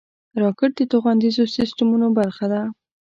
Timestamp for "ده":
2.53-2.61